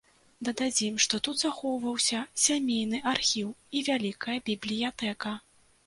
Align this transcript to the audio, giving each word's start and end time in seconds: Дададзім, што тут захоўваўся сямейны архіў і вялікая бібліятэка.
Дададзім, 0.47 0.95
што 1.05 1.19
тут 1.27 1.37
захоўваўся 1.41 2.23
сямейны 2.47 3.05
архіў 3.15 3.55
і 3.77 3.87
вялікая 3.93 4.37
бібліятэка. 4.53 5.41